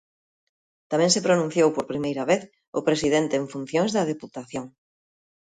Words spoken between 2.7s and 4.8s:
o presidente en funcións da Deputación.